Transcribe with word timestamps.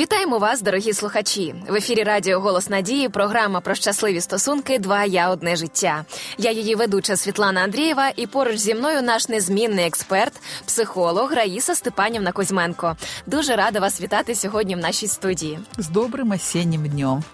Вітаємо 0.00 0.38
вас, 0.38 0.62
дорогі 0.62 0.92
слухачі. 0.92 1.54
В 1.68 1.74
ефірі 1.74 2.02
Радіо 2.02 2.40
Голос 2.40 2.68
Надії. 2.70 3.08
Програма 3.08 3.60
про 3.60 3.74
щасливі 3.74 4.20
стосунки. 4.20 4.78
Два 4.78 5.04
я 5.04 5.30
одне 5.30 5.56
життя. 5.56 6.04
Я 6.38 6.50
її 6.50 6.74
ведуча 6.74 7.16
Світлана 7.16 7.60
Андрієва, 7.60 8.12
і 8.16 8.26
поруч 8.26 8.56
зі 8.56 8.74
мною 8.74 9.02
наш 9.02 9.28
незмінний 9.28 9.86
експерт, 9.86 10.32
психолог 10.66 11.32
Раїса 11.32 11.74
Степанівна 11.74 12.32
Кузьменко. 12.32 12.96
Дуже 13.26 13.56
рада 13.56 13.80
вас 13.80 14.00
вітати 14.00 14.34
сьогодні 14.34 14.74
в 14.74 14.78
нашій 14.78 15.06
студії. 15.06 15.58
З 15.78 15.88
добрим 15.88 16.30
осіннім 16.30 16.88
днем. 16.88 17.24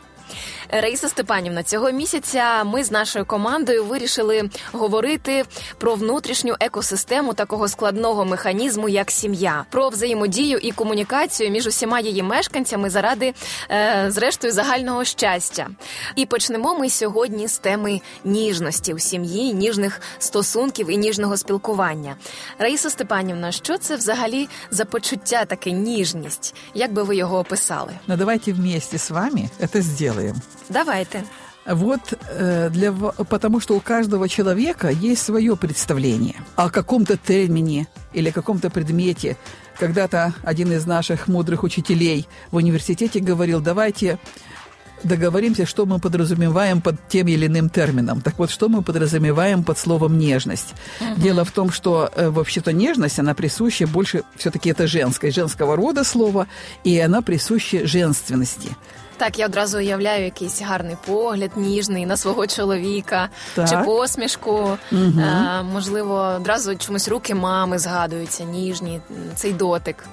Раїса 0.70 1.08
Степанівна, 1.08 1.62
цього 1.62 1.90
місяця 1.90 2.64
ми 2.64 2.84
з 2.84 2.90
нашою 2.90 3.24
командою 3.24 3.84
вирішили 3.84 4.50
говорити 4.72 5.44
про 5.78 5.94
внутрішню 5.94 6.54
екосистему 6.60 7.34
такого 7.34 7.68
складного 7.68 8.24
механізму, 8.24 8.88
як 8.88 9.10
сім'я, 9.10 9.64
про 9.70 9.88
взаємодію 9.88 10.58
і 10.58 10.72
комунікацію 10.72 11.50
між 11.50 11.66
усіма 11.66 12.00
її 12.00 12.22
мешканцями 12.22 12.90
заради, 12.90 13.34
е, 13.70 14.06
зрештою, 14.08 14.52
загального 14.52 15.04
щастя. 15.04 15.68
І 16.16 16.26
почнемо 16.26 16.78
ми 16.78 16.90
сьогодні 16.90 17.48
з 17.48 17.58
теми 17.58 18.00
ніжності 18.24 18.94
у 18.94 18.98
сім'ї, 18.98 19.54
ніжних 19.54 20.00
стосунків 20.18 20.90
і 20.90 20.96
ніжного 20.96 21.36
спілкування. 21.36 22.16
Раїса 22.58 22.90
Степанівна, 22.90 23.52
що 23.52 23.78
це 23.78 23.96
взагалі 23.96 24.48
за 24.70 24.84
почуття 24.84 25.44
таке 25.44 25.70
ніжність? 25.70 26.54
Як 26.74 26.92
би 26.92 27.02
ви 27.02 27.16
його 27.16 27.38
описали? 27.38 27.92
Ну 28.06 28.16
давайте 28.16 28.52
вместе 28.52 28.98
с 28.98 29.10
вами 29.10 29.50
это 29.60 29.82
сделаем. 29.82 30.34
Давайте. 30.68 31.24
Вот 31.66 32.14
э, 32.30 32.70
для, 32.70 32.92
потому 32.92 33.58
что 33.58 33.76
у 33.76 33.80
каждого 33.80 34.28
человека 34.28 34.88
есть 34.88 35.22
свое 35.22 35.56
представление 35.56 36.36
о 36.54 36.70
каком-то 36.70 37.16
термине 37.16 37.88
или 38.12 38.30
каком-то 38.30 38.70
предмете. 38.70 39.36
Когда-то 39.78 40.32
один 40.42 40.72
из 40.72 40.86
наших 40.86 41.26
мудрых 41.26 41.64
учителей 41.64 42.28
в 42.52 42.56
университете 42.56 43.18
говорил, 43.18 43.60
давайте 43.60 44.18
договоримся, 45.02 45.66
что 45.66 45.86
мы 45.86 45.98
подразумеваем 45.98 46.80
под 46.80 46.96
тем 47.08 47.28
или 47.28 47.46
иным 47.46 47.68
термином. 47.68 48.20
Так 48.20 48.38
вот, 48.38 48.50
что 48.50 48.68
мы 48.68 48.82
подразумеваем 48.82 49.64
под 49.64 49.78
словом 49.78 50.18
нежность? 50.18 50.74
Угу. 51.00 51.20
Дело 51.20 51.44
в 51.44 51.50
том, 51.50 51.70
что 51.70 52.10
э, 52.14 52.30
вообще-то 52.30 52.72
нежность, 52.72 53.18
она 53.18 53.34
присуща 53.34 53.86
больше, 53.86 54.22
все-таки 54.36 54.70
это 54.70 54.86
женское, 54.86 55.30
женского 55.30 55.76
рода 55.76 56.04
слово, 56.04 56.46
и 56.84 56.98
она 56.98 57.22
присуща 57.22 57.86
женственности. 57.86 58.76
Так, 59.16 59.38
я 59.38 59.46
одразу 59.46 59.78
уявляю 59.78 60.24
якийсь 60.24 60.62
гарний 60.62 60.96
погляд, 61.06 61.50
ніжний 61.56 62.06
на 62.06 62.16
свого 62.16 62.46
чоловіка 62.46 63.28
так. 63.54 63.68
чи 63.70 63.76
посмішку. 63.76 64.78
Угу. 64.92 65.20
А, 65.20 65.62
можливо, 65.62 66.14
одразу 66.36 66.76
чомусь 66.76 67.08
руки 67.08 67.34
мами 67.34 67.78
згадуються, 67.78 68.44
ніжні, 68.44 69.00
цей 69.34 69.52
дотик. 69.52 70.04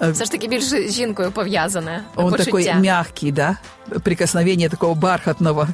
Все 0.00 0.24
ж 0.24 0.30
таки 0.30 0.48
більш 0.48 0.64
з 0.64 0.92
жінкою 0.92 1.30
пов'язане. 1.32 2.04
Он 2.16 2.30
почуття. 2.30 2.44
такой 2.44 2.74
мягкий, 2.74 3.32
да? 3.32 3.56
Прикосновение 4.02 4.68
такого 4.68 4.94
бархатного 4.94 5.68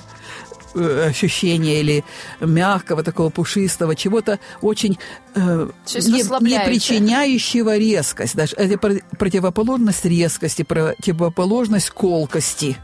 ощущения 0.75 1.81
или 1.81 2.05
мягкого, 2.41 3.03
такого 3.03 3.31
пушистого, 3.31 3.97
чего-то 3.97 4.39
очень 4.61 4.99
э, 5.35 5.69
не, 5.95 6.49
не 6.49 6.61
причиняющего 6.61 7.77
резкость. 7.77 8.37
Даже 8.37 8.57
это 8.57 8.79
противоположность 9.19 10.05
резкости, 10.05 10.63
противоположность 10.63 11.91
колкости. 11.91 12.77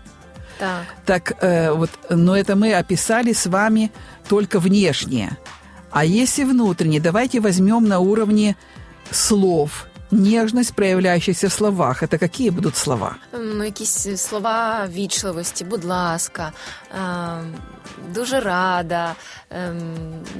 Так. 0.58 0.86
Так 1.04 1.32
э, 1.42 1.72
вот, 1.72 1.90
но 2.08 2.36
это 2.36 2.56
мы 2.56 2.74
описали 2.74 3.32
с 3.32 3.46
вами 3.46 3.92
только 4.28 4.58
внешнее. 4.58 5.36
А 5.90 6.04
если 6.04 6.44
внутреннее, 6.44 7.00
давайте 7.00 7.40
возьмем 7.40 7.86
на 7.86 8.00
уровне 8.00 8.56
слов– 9.10 9.86
Нежность, 10.11 10.73
проявляющаяся 10.73 11.47
в 11.47 11.53
словах, 11.53 12.03
это 12.03 12.17
какие 12.17 12.49
будут 12.49 12.75
слова? 12.75 13.15
Ну, 13.33 13.63
якісь 13.63 14.21
слова 14.21 14.87
вічливості, 14.87 15.65
будь 15.65 15.85
ласка, 15.85 16.51
е, 16.91 17.43
дуже 18.13 18.39
рада, 18.39 19.15
е, 19.51 19.73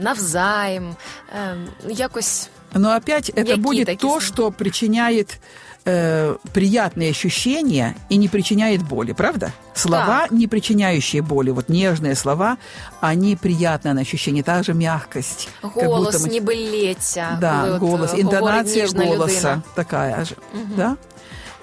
навзаєм, 0.02 0.96
е, 1.36 1.58
якось. 1.90 2.50
но 2.79 2.93
опять 2.93 3.29
это 3.31 3.57
будет 3.57 3.99
то, 3.99 4.21
что 4.21 4.51
причиняет 4.51 5.39
э, 5.87 6.37
приятные 6.53 7.11
ощущения 7.11 7.95
и 8.09 8.17
не 8.17 8.29
причиняет 8.29 8.83
боли, 8.83 9.13
правда? 9.13 9.53
Слова, 9.75 10.23
так. 10.23 10.31
не 10.33 10.47
причиняющие 10.47 11.23
боли, 11.23 11.51
вот 11.51 11.69
нежные 11.69 12.15
слова, 12.15 12.59
они 13.01 13.37
приятные 13.37 13.95
на 13.95 14.01
ощущение, 14.01 14.43
та 14.43 14.63
же 14.63 14.75
мягкость. 14.75 15.49
Голос 15.63 16.27
мы... 16.27 16.29
ніби 16.29 16.55
лється. 16.57 17.39
Да, 17.41 17.79
голос, 17.79 18.13
от, 18.13 18.19
интонация 18.19 18.87
голоса 18.87 19.35
людина. 19.35 19.63
такая 19.75 20.25
же, 20.25 20.35
угу. 20.53 20.75
да? 20.77 20.97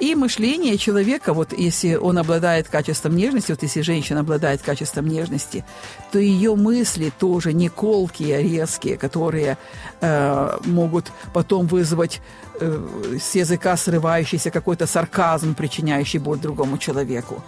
И 0.01 0.15
мышление 0.15 0.79
человека, 0.79 1.33
вот 1.33 1.53
если 1.53 1.97
он 1.97 2.19
обладает 2.19 2.69
качеством 2.69 3.17
нежности, 3.17 3.53
вот 3.53 3.62
если 3.62 3.83
женщина 3.83 4.21
обладает 4.21 4.62
качеством 4.62 5.09
нежности, 5.09 5.65
то 6.12 6.19
ее 6.19 6.55
мысли 6.55 7.12
тоже 7.19 7.53
не 7.53 7.69
колкие, 7.69 8.43
резкие, 8.43 8.97
которые 8.97 9.56
э, 10.01 10.59
могут 10.65 11.12
потом 11.33 11.67
вызвать 11.67 12.21
э, 12.61 13.19
с 13.21 13.34
языка 13.34 13.77
срывающийся 13.77 14.51
какой-то 14.51 14.87
сарказм, 14.87 15.55
причиняющий 15.55 16.21
боль 16.21 16.39
другому 16.39 16.79
человеку. 16.79 17.43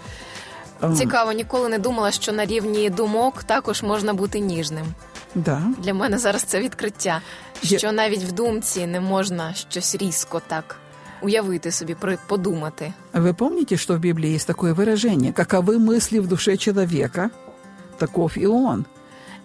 Цікаво, 0.96 1.32
ніколи 1.32 1.68
не 1.68 1.78
думала, 1.78 2.10
що 2.10 2.32
на 2.32 2.46
рівні 2.46 2.90
думок 2.90 3.44
також 3.44 3.82
можна 3.82 4.14
бути 4.14 4.40
ніжним. 4.40 4.86
Да. 5.34 5.62
Для 5.78 5.94
мене 5.94 6.18
зараз 6.18 6.42
це 6.42 6.60
відкриття, 6.60 7.20
що 7.62 7.92
навіть 7.92 8.24
в 8.24 8.32
думці 8.32 8.86
не 8.86 9.00
можна 9.00 9.54
щось 9.54 9.94
різко 9.94 10.42
так 10.46 10.76
уявити 11.21 11.71
собі, 11.71 11.95
подумати. 12.27 12.93
Вы 13.13 13.33
помните, 13.33 13.77
что 13.77 13.95
в 13.95 13.99
Библии 13.99 14.33
есть 14.33 14.47
такое 14.47 14.73
выражение? 14.73 15.33
Каковы 15.33 15.79
мысли 15.79 16.19
в 16.19 16.27
душе 16.27 16.57
человека, 16.57 17.29
таков 17.97 18.37
и 18.37 18.47
он. 18.47 18.85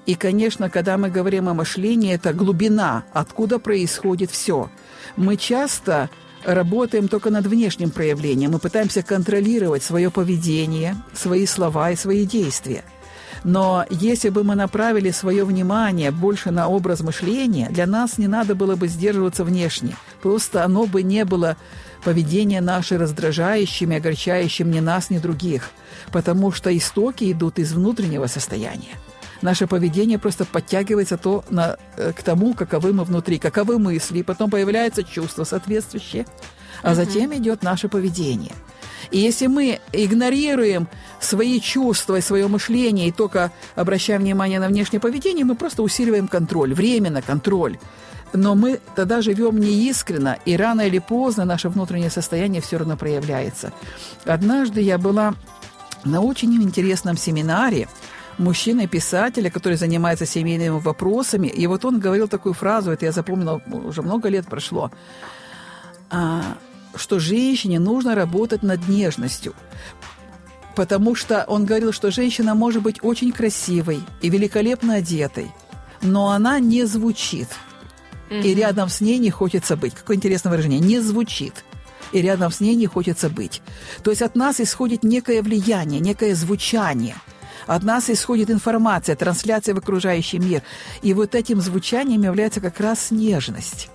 И, 0.07 0.15
конечно, 0.15 0.71
когда 0.71 0.97
мы 0.97 1.11
говорим 1.11 1.49
о 1.49 1.55
мышлении, 1.55 2.15
это 2.15 2.33
глубина, 2.33 3.05
откуда 3.13 3.59
происходит 3.59 4.31
все. 4.31 4.69
Мы 5.17 5.37
часто 5.37 6.09
работаем 6.45 7.09
только 7.09 7.31
над 7.31 7.47
внешним 7.47 7.91
проявлением. 7.91 8.53
Мы 8.53 8.59
пытаемся 8.59 9.03
контролировать 9.03 9.83
свое 9.83 10.11
поведение, 10.11 10.97
свои 11.13 11.47
слова 11.47 11.91
и 11.91 11.97
свои 11.97 12.25
действия. 12.25 12.83
Но 13.45 13.87
если 13.89 14.29
бы 14.29 14.45
мы 14.45 14.55
направили 14.55 15.11
свое 15.11 15.45
внимание 15.45 16.11
больше 16.11 16.51
на 16.51 16.69
образ 16.69 17.01
мышления, 17.01 17.69
для 17.71 17.87
нас 17.87 18.19
не 18.19 18.29
надо 18.29 18.55
было 18.55 18.77
бы 18.77 18.89
сдерживаться 18.89 19.45
внешне. 19.45 19.97
Просто 20.23 20.65
оно 20.65 20.87
бы 20.87 21.03
не 21.03 21.25
было 21.25 21.57
поведение 22.05 22.61
наше 22.61 22.99
раздражающим 22.99 23.93
и 23.93 23.97
огорчающим 23.97 24.71
ни 24.71 24.81
нас, 24.81 25.11
ни 25.11 25.19
других, 25.19 25.71
потому 26.13 26.53
что 26.53 26.77
истоки 26.77 27.31
идут 27.33 27.59
из 27.59 27.73
внутреннего 27.73 28.27
состояния. 28.27 28.97
Наше 29.43 29.67
поведение 29.67 30.19
просто 30.19 30.45
подтягивается 30.45 31.17
то 31.17 31.45
на, 31.51 31.77
э, 31.97 32.13
к 32.13 32.23
тому, 32.23 32.55
каковы 32.55 32.93
мы 32.93 33.05
внутри, 33.05 33.39
каковы 33.39 33.79
мысли, 33.79 34.19
и 34.19 34.23
потом 34.23 34.51
появляется 34.51 35.03
чувство 35.03 35.45
соответствующее, 35.45 36.27
а 36.83 36.95
затем 36.95 37.35
идет 37.35 37.63
наше 37.63 37.89
поведение– 37.89 38.53
и 39.11 39.19
если 39.19 39.47
мы 39.47 39.81
игнорируем 39.93 40.89
свои 41.21 41.61
чувства 41.61 42.17
и 42.17 42.21
свое 42.21 42.47
мышление 42.49 43.09
и 43.09 43.13
только 43.13 43.51
обращаем 43.75 44.23
внимание 44.23 44.61
на 44.61 44.69
внешнее 44.69 45.01
поведение, 45.01 45.45
мы 45.45 45.57
просто 45.57 45.83
усиливаем 45.83 46.29
контроль, 46.29 46.75
временно 46.75 47.23
контроль. 47.23 47.79
Но 48.33 48.55
мы 48.55 48.79
тогда 48.95 49.23
живем 49.23 49.59
неискренно, 49.59 50.39
и 50.45 50.57
рано 50.57 50.83
или 50.83 50.99
поздно 51.01 51.45
наше 51.45 51.69
внутреннее 51.69 52.11
состояние 52.11 52.63
все 52.63 52.79
равно 52.79 52.97
проявляется. 52.97 53.73
Однажды 54.25 54.81
я 54.81 54.99
была 54.99 55.35
на 56.05 56.21
очень 56.21 56.55
интересном 56.63 57.17
семинаре 57.17 57.89
мужчины-писателя, 58.41 59.51
который 59.51 59.77
занимается 59.77 60.27
семейными 60.27 60.81
вопросами, 60.81 61.47
и 61.47 61.67
вот 61.67 61.85
он 61.85 62.01
говорил 62.01 62.29
такую 62.29 62.55
фразу, 62.55 62.91
это 62.91 63.05
я 63.05 63.13
запомнила, 63.13 63.63
уже 63.67 64.03
много 64.03 64.29
лет 64.29 64.47
прошло, 64.47 64.91
а, 66.11 66.43
что 66.95 67.19
женщине 67.19 67.79
нужно 67.79 68.15
работать 68.15 68.63
над 68.63 68.89
нежностью. 68.89 69.55
Потому 70.75 71.15
что 71.15 71.45
он 71.47 71.67
говорил, 71.67 71.93
что 71.93 72.11
женщина 72.11 72.55
может 72.55 72.83
быть 72.83 73.03
очень 73.03 73.33
красивой 73.33 74.01
и 74.23 74.31
великолепно 74.31 74.95
одетой, 74.95 75.51
но 76.01 76.31
она 76.31 76.59
не 76.59 76.87
звучит. 76.87 77.49
Mm-hmm. 78.31 78.43
И 78.43 78.55
рядом 78.55 78.89
с 78.89 79.01
ней 79.01 79.19
не 79.19 79.31
хочется 79.31 79.77
быть. 79.77 79.95
Какое 79.95 80.17
интересное 80.17 80.51
выражение. 80.51 80.79
Не 80.79 81.01
звучит. 81.01 81.65
И 82.13 82.23
рядом 82.23 82.51
с 82.53 82.61
ней 82.61 82.77
не 82.77 82.87
хочется 82.87 83.29
быть. 83.29 83.61
То 84.03 84.11
есть 84.11 84.23
от 84.23 84.37
нас 84.37 84.61
исходит 84.61 85.03
некое 85.03 85.43
влияние, 85.43 86.01
некое 86.01 86.35
звучание. 86.35 87.17
От 87.67 87.83
нас 87.83 88.11
исходит 88.11 88.51
информация, 88.51 89.17
трансляция 89.17 89.75
в 89.75 89.79
окружающий 89.79 90.39
мир. 90.39 90.63
И 91.03 91.15
вот 91.15 91.35
этим 91.35 91.61
звучанием 91.61 92.23
является 92.23 92.61
как 92.61 92.81
раз 92.81 93.11
нежность. 93.11 93.89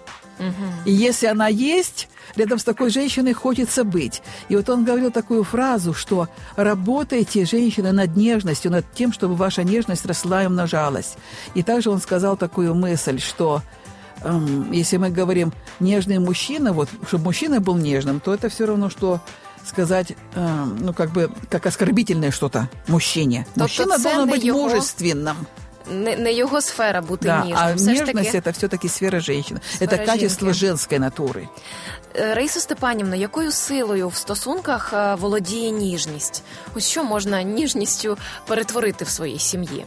И 0.86 0.92
если 0.92 1.28
она 1.28 1.48
есть, 1.48 2.10
рядом 2.36 2.60
с 2.60 2.64
такой 2.64 2.90
женщиной 2.90 3.34
хочется 3.34 3.84
быть. 3.84 4.22
И 4.50 4.56
вот 4.56 4.70
он 4.70 4.84
говорил 4.84 5.12
такую 5.12 5.44
фразу, 5.44 5.94
что 5.94 6.28
работайте, 6.56 7.46
женщина, 7.46 7.92
над 7.92 8.16
нежностью, 8.16 8.72
над 8.72 8.86
тем, 8.94 9.14
чтобы 9.14 9.36
ваша 9.36 9.64
нежность 9.64 10.06
росла 10.06 10.44
и 10.44 10.48
умножалась. 10.48 11.16
И 11.54 11.64
также 11.64 11.90
он 11.90 12.02
сказал 12.02 12.36
такую 12.36 12.76
мысль, 12.76 13.20
что 13.20 13.62
эм, 14.24 14.72
если 14.72 14.98
мы 14.98 15.10
говорим 15.10 15.54
нежный 15.80 16.20
мужчина, 16.20 16.74
вот, 16.74 16.90
чтобы 17.08 17.26
мужчина 17.26 17.62
был 17.62 17.78
нежным, 17.78 18.20
то 18.20 18.34
это 18.34 18.50
все 18.50 18.66
равно, 18.66 18.90
что 18.90 19.22
сказать, 19.67 20.13
э, 20.37 20.67
ну, 20.81 20.93
как 20.95 21.11
бы, 21.11 21.31
как 21.49 21.67
оскорбительное 21.67 22.31
что-то 22.31 22.69
мужчине. 22.89 23.45
Тобто 23.47 23.61
Мужчина 23.63 23.97
це 23.99 24.03
должен 24.03 24.29
не 24.29 24.35
быть 24.37 24.45
його- 24.45 24.69
мужественным. 24.69 25.35
Не, 25.93 26.17
не 26.17 26.33
його 26.33 26.61
сфера 26.61 27.01
бути 27.03 27.27
Да, 27.29 27.39
ніжним. 27.45 27.57
а 27.61 27.75
Все 27.75 27.85
ж 27.95 28.01
нежность 28.01 28.33
таки, 28.33 28.39
это 28.49 28.53
все-таки 28.53 28.89
сфера 28.89 29.19
женщины. 29.19 29.59
Сфера 29.75 29.93
это 29.97 30.07
качество 30.07 30.53
жінки. 30.53 30.67
женской 30.67 30.99
натуры. 30.99 31.49
Е, 32.17 32.35
Раїсо 32.35 32.61
Степанівна, 32.61 33.17
якою 33.17 33.53
силою 33.53 34.09
в 34.09 34.15
стосунках 34.17 34.93
е, 34.95 35.15
володіє 35.15 35.71
ніжність? 35.71 36.43
Ось 36.75 36.89
що 36.89 37.05
можна 37.05 37.43
ніжністю 37.43 38.19
перетворити 38.47 39.05
в 39.05 39.09
своїй 39.09 39.39
сім'ї? 39.39 39.85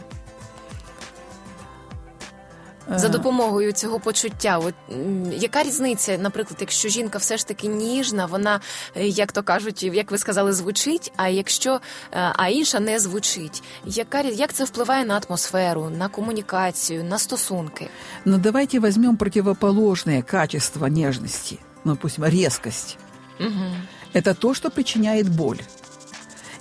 За 2.96 3.06
Е, 3.06 3.10
допомогою 3.10 3.72
цього 3.72 4.00
почуття, 4.00 4.58
от 4.58 4.74
м, 4.92 5.32
яка 5.32 5.62
різниця, 5.62 6.18
наприклад, 6.18 6.56
якщо 6.60 6.88
жінка 6.88 7.18
все 7.18 7.36
ж 7.36 7.46
таки 7.46 7.66
ніжна, 7.68 8.26
вона, 8.26 8.60
е, 8.96 9.06
як 9.06 9.32
то 9.32 9.42
кажуть, 9.42 9.82
як 9.82 10.10
ви 10.10 10.18
сказали, 10.18 10.52
звучить, 10.52 11.12
а 11.16 11.28
якщо 11.28 11.74
е, 12.12 12.32
а 12.36 12.48
інша 12.48 12.80
не 12.80 12.98
звучить, 12.98 13.62
яка 13.86 14.22
різ- 14.22 14.34
як 14.38 14.52
це 14.52 14.64
впливає 14.64 15.04
на 15.04 15.20
атмосферу, 15.28 15.90
на 15.98 16.08
комунікацію, 16.08 17.04
на 17.04 17.18
стосунки? 17.18 17.88
Но 18.24 18.38
давайте 18.38 18.80
возьмем 18.80 19.16
противоположное 19.16 20.22
качество 20.22 20.88
нежности. 20.88 21.58
Ну, 21.84 21.92
допустим, 21.92 22.24
резкость. 22.24 22.98
Угу. 23.40 23.70
Это 24.14 24.34
то, 24.34 24.54
что 24.54 24.70
причиняет 24.70 25.28
боль. 25.28 25.58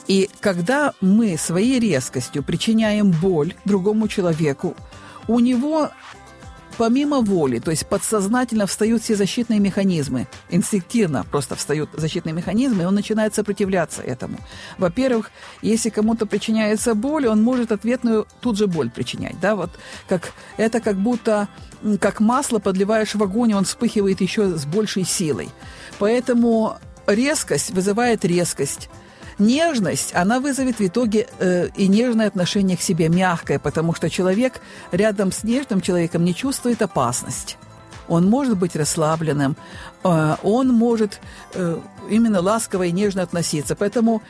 И 0.10 0.30
когда 0.42 0.92
мы 1.02 1.38
своей 1.38 1.80
резкостью 1.80 2.44
причиняем 2.44 3.12
боль 3.12 3.54
другому 3.66 4.08
человеку, 4.08 4.76
у 5.28 5.40
него 5.40 5.90
помимо 6.79 7.21
воли, 7.21 7.59
то 7.59 7.71
есть 7.71 7.87
подсознательно 7.87 8.67
встают 8.67 9.03
все 9.03 9.17
защитные 9.17 9.59
механизмы, 9.59 10.29
инстинктивно 10.49 11.25
просто 11.31 11.57
встают 11.57 11.91
защитные 11.93 12.33
механизмы, 12.33 12.85
и 12.85 12.87
он 12.87 12.95
начинает 12.95 13.35
сопротивляться 13.35 14.01
этому. 14.01 14.39
Во-первых, 14.79 15.31
если 15.61 15.91
кому-то 15.91 16.25
причиняется 16.25 16.95
боль, 16.95 17.27
он 17.27 17.43
может 17.43 17.73
ответную 17.73 18.27
тут 18.41 18.57
же 18.57 18.69
боль 18.69 18.91
причинять, 18.91 19.39
да, 19.41 19.57
вот 19.57 19.71
как 20.09 20.33
это 20.57 20.81
как 20.81 20.97
будто 20.97 21.49
как 22.01 22.21
масло 22.21 22.61
подливаешь 22.61 23.15
в 23.15 23.23
огонь, 23.23 23.51
и 23.51 23.55
он 23.55 23.65
вспыхивает 23.65 24.21
еще 24.21 24.57
с 24.57 24.65
большей 24.65 25.05
силой. 25.05 25.49
Поэтому 25.99 26.79
резкость 27.07 27.71
вызывает 27.71 28.25
резкость. 28.25 28.89
Нежность, 29.39 30.15
она 30.15 30.41
вызовет 30.41 30.79
в 30.79 30.87
итоге 30.87 31.29
э, 31.39 31.69
и 31.77 31.87
нежное 31.87 32.27
отношение 32.27 32.77
к 32.77 32.81
себе, 32.81 33.09
мягкое, 33.09 33.59
потому 33.61 33.95
что 33.95 34.11
человек 34.11 34.61
рядом 34.91 35.31
с 35.31 35.45
нежным 35.45 35.81
человеком 35.81 36.25
не 36.25 36.35
чувствует 36.35 36.83
опасность. 36.83 37.57
Он 38.09 38.29
может 38.29 38.57
быть 38.57 38.75
расслабленным, 38.75 39.57
э, 40.03 40.37
он 40.43 40.69
может 40.69 41.21
э, 41.55 41.79
именно 42.11 42.41
ласково 42.41 42.85
и 42.85 42.93
нежно 42.93 43.23
относиться. 43.23 43.77
Поэтому 43.77 44.23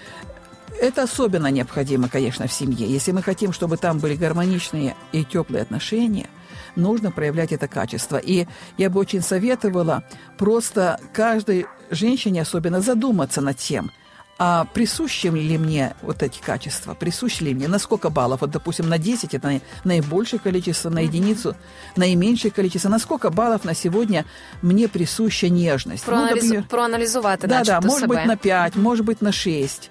это 0.80 1.04
особенно 1.04 1.46
необходимо, 1.46 2.08
конечно, 2.08 2.46
в 2.46 2.52
семье. 2.52 2.86
Если 2.86 3.12
мы 3.12 3.22
хотим, 3.22 3.52
чтобы 3.52 3.78
там 3.78 3.98
были 3.98 4.14
гармоничные 4.14 4.94
и 5.12 5.24
теплые 5.24 5.62
отношения, 5.62 6.28
нужно 6.76 7.10
проявлять 7.10 7.52
это 7.52 7.66
качество. 7.66 8.16
И 8.16 8.46
я 8.76 8.90
бы 8.90 9.00
очень 9.00 9.22
советовала 9.22 10.04
просто 10.36 11.00
каждой 11.12 11.66
женщине 11.90 12.42
особенно 12.42 12.80
задуматься 12.80 13.40
над 13.40 13.56
тем, 13.56 13.90
а 14.38 14.66
присущи 14.72 15.26
ли 15.26 15.58
мне 15.58 15.94
вот 16.02 16.22
эти 16.22 16.40
качества, 16.40 16.94
присущи 16.94 17.42
ли 17.42 17.54
мне, 17.54 17.68
на 17.68 17.78
сколько 17.78 18.08
баллов, 18.08 18.40
вот, 18.40 18.50
допустим, 18.50 18.88
на 18.88 18.98
10 18.98 19.34
это 19.34 19.48
наи- 19.48 19.62
наибольшее 19.84 20.38
количество, 20.38 20.90
на 20.90 21.00
единицу 21.00 21.56
наименьшее 21.96 22.52
количество, 22.52 22.88
на 22.88 22.98
сколько 22.98 23.30
баллов 23.30 23.64
на 23.64 23.74
сегодня 23.74 24.24
мне 24.62 24.88
присуща 24.88 25.48
нежность. 25.48 26.04
Ну, 26.06 26.12
Проаналізу... 26.12 26.46
например, 26.46 26.64
Проаналізувати, 26.68 27.46
да, 27.46 27.64
да, 27.64 27.80
себе. 27.80 28.06
быть 28.06 28.26
на 28.26 28.36
5, 28.36 28.76
может 28.76 29.04
быть 29.04 29.22
на 29.22 29.32
6. 29.32 29.90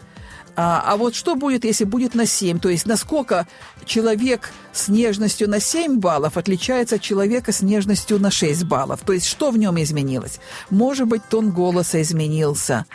А, 0.60 0.82
а 0.88 0.96
вот 0.96 1.14
что 1.14 1.36
будет, 1.36 1.66
если 1.66 1.86
будет 1.86 2.16
на 2.16 2.26
7? 2.26 2.60
То 2.60 2.70
есть 2.70 2.88
насколько 2.88 3.48
человек 3.86 4.52
с 4.74 4.88
нежностью 4.88 5.48
на 5.48 5.60
7 5.60 6.00
баллов 6.00 6.36
отличается 6.36 6.96
от 6.96 7.02
человека 7.02 7.52
с 7.52 7.62
нежностью 7.62 8.20
на 8.20 8.32
6 8.32 8.64
баллов? 8.64 9.02
То 9.06 9.14
есть 9.14 9.28
что 9.28 9.52
в 9.52 9.58
нем 9.58 9.80
изменилось? 9.80 10.40
Может 10.72 11.08
быть, 11.08 11.22
тон 11.30 11.52
голоса 11.52 12.02
изменился. 12.02 12.86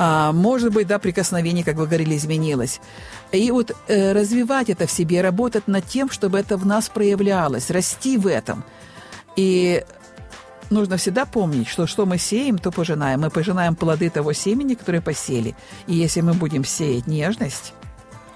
А, 0.00 0.32
может 0.32 0.72
быть, 0.72 0.86
да, 0.86 1.00
прикосновение, 1.00 1.64
как 1.64 1.74
вы 1.74 1.86
говорили, 1.86 2.16
изменилось. 2.16 2.80
И 3.32 3.50
вот 3.50 3.76
э, 3.88 4.12
развивать 4.12 4.70
это 4.70 4.86
в 4.86 4.92
себе, 4.92 5.20
работать 5.22 5.66
над 5.66 5.84
тем, 5.86 6.08
чтобы 6.08 6.38
это 6.38 6.56
в 6.56 6.64
нас 6.64 6.88
проявлялось, 6.88 7.70
расти 7.70 8.16
в 8.16 8.28
этом. 8.28 8.62
И 9.34 9.84
нужно 10.70 10.96
всегда 10.98 11.26
помнить, 11.26 11.66
что 11.66 11.88
что 11.88 12.06
мы 12.06 12.16
сеем, 12.16 12.58
то 12.58 12.70
пожинаем. 12.70 13.20
Мы 13.20 13.30
пожинаем 13.30 13.74
плоды 13.74 14.08
того 14.08 14.32
семени, 14.32 14.74
которое 14.74 15.00
посели. 15.00 15.56
И 15.88 15.94
если 15.94 16.20
мы 16.20 16.32
будем 16.32 16.64
сеять 16.64 17.08
нежность, 17.08 17.74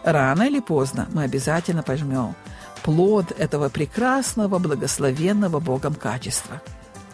рано 0.03 0.43
или 0.43 0.59
поздно 0.59 1.06
мы 1.12 1.23
обязательно 1.23 1.85
пожмем 1.85 2.35
плод 2.82 3.32
этого 3.38 3.69
прекрасного, 3.69 4.59
благословенного 4.59 5.61
Богом 5.61 5.94
качества. 5.94 6.61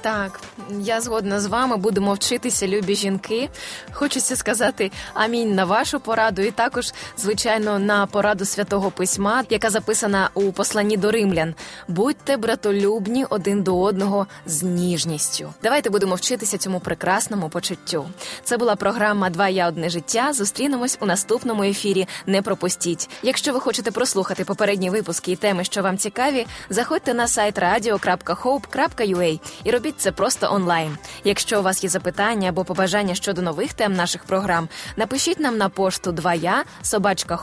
Так, 0.00 0.40
я 0.80 1.00
згодна 1.00 1.40
з 1.40 1.46
вами. 1.46 1.76
Будемо 1.76 2.14
вчитися, 2.14 2.68
любі 2.68 2.94
жінки. 2.94 3.48
Хочеться 3.92 4.36
сказати 4.36 4.90
амінь 5.14 5.54
на 5.54 5.64
вашу 5.64 6.00
пораду, 6.00 6.42
і 6.42 6.50
також, 6.50 6.92
звичайно, 7.16 7.78
на 7.78 8.06
пораду 8.06 8.44
святого 8.44 8.90
письма, 8.90 9.44
яка 9.50 9.70
записана 9.70 10.30
у 10.34 10.52
посланні 10.52 10.96
до 10.96 11.10
римлян. 11.10 11.54
Будьте 11.88 12.36
братолюбні 12.36 13.24
один 13.24 13.62
до 13.62 13.80
одного 13.80 14.26
з 14.46 14.62
ніжністю. 14.62 15.52
Давайте 15.62 15.90
будемо 15.90 16.14
вчитися 16.14 16.58
цьому 16.58 16.80
прекрасному 16.80 17.48
почуттю. 17.48 18.08
Це 18.44 18.56
була 18.56 18.76
програма 18.76 19.30
Два 19.30 19.48
я 19.48 19.68
одне 19.68 19.90
життя. 19.90 20.32
Зустрінемось 20.32 20.98
у 21.00 21.06
наступному 21.06 21.62
ефірі. 21.62 22.08
Не 22.26 22.42
пропустіть. 22.42 23.10
Якщо 23.22 23.52
ви 23.52 23.60
хочете 23.60 23.90
прослухати 23.90 24.44
попередні 24.44 24.90
випуски 24.90 25.32
і 25.32 25.36
теми, 25.36 25.64
що 25.64 25.82
вам 25.82 25.98
цікаві, 25.98 26.46
заходьте 26.70 27.14
на 27.14 27.28
сайт 27.28 27.58
radio.hope.ua 27.58 29.40
і 29.64 29.70
робіть 29.70 29.87
це 29.96 30.12
просто 30.12 30.52
онлайн. 30.52 30.98
Якщо 31.24 31.60
у 31.60 31.62
вас 31.62 31.84
є 31.84 31.90
запитання 31.90 32.48
або 32.48 32.64
побажання 32.64 33.14
щодо 33.14 33.42
нових 33.42 33.72
тем 33.72 33.94
наших 33.94 34.24
програм, 34.24 34.68
напишіть 34.96 35.40
нам 35.40 35.58
на 35.58 35.68
пошту 35.68 36.12
2я 36.12 36.64
собачка 36.82 37.36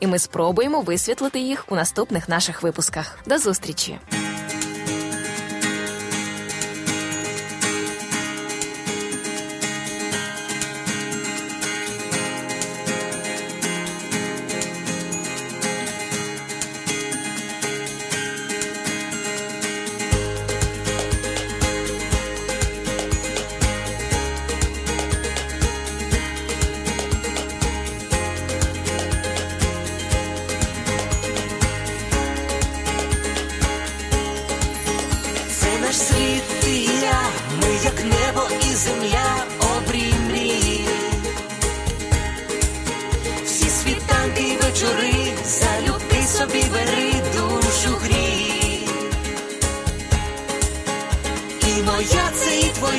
і 0.00 0.06
ми 0.06 0.18
спробуємо 0.18 0.80
висвітлити 0.80 1.40
їх 1.40 1.64
у 1.68 1.74
наступних 1.74 2.28
наших 2.28 2.62
випусках. 2.62 3.18
До 3.26 3.38
зустрічі! 3.38 3.98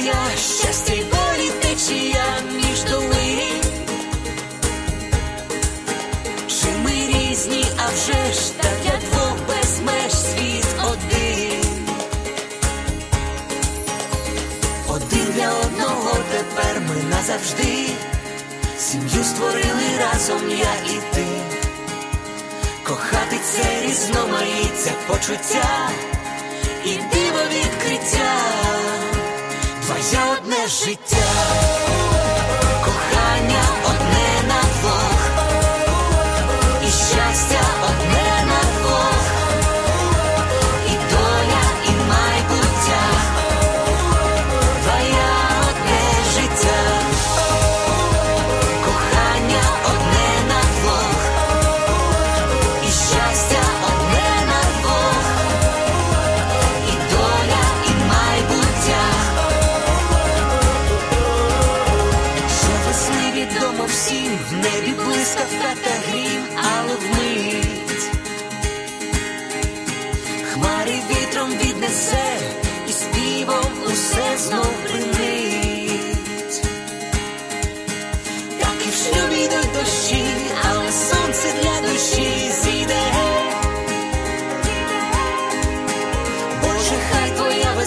Твоя, 0.08 0.38
щастя 0.38 0.94
й 0.94 1.04
болі 1.04 1.52
течія 1.62 2.26
між 2.56 2.84
долин. 2.84 3.64
Чи 6.48 6.68
ми 6.84 6.92
різні, 6.92 7.66
а 7.78 7.88
вже 7.88 8.34
ж 8.34 8.54
так 8.62 8.74
для 8.84 8.98
двох 9.10 9.38
без 9.48 9.80
меж 9.80 10.12
світ 10.14 10.68
один. 10.84 11.88
Один 14.88 15.34
для 15.36 15.52
одного 15.52 16.18
тепер 16.32 16.82
ми 16.90 17.04
назавжди. 17.10 17.90
Сім'ю 18.80 19.24
створили 19.24 19.90
разом 20.00 20.50
я 20.50 20.94
і 20.94 21.16
ти. 21.16 21.26
Кохати 22.84 23.40
це 23.44 23.82
різноманіття 23.86 24.92
почуття 25.08 25.90
і 26.86 26.90
диво 26.90 27.42
відкриття. 27.52 28.47
Одне 30.16 30.68
життя, 30.68 31.18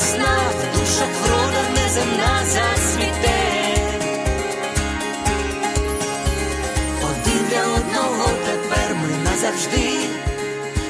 весна, 0.00 0.38
в 0.50 0.78
душах 0.78 1.08
врода 1.22 1.62
неземна 1.76 2.42
засміте. 2.44 3.40
Один 7.02 7.44
для 7.50 7.62
одного 7.74 8.28
тепер 8.46 8.94
ми 8.94 9.30
назавжди, 9.30 9.90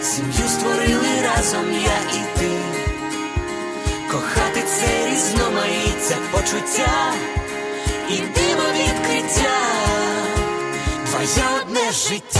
сім'ю 0.02 0.48
створили 0.48 1.22
разом 1.22 1.72
я 1.72 2.18
і 2.18 2.38
ти, 2.38 2.50
кохати 4.10 4.62
це 4.62 5.10
різноманіття 5.10 6.16
почуття 6.32 7.12
і 8.10 8.16
диво 8.16 8.66
відкриття, 8.74 9.58
твоє 11.10 11.48
одне 11.62 11.92
життя. 11.92 12.39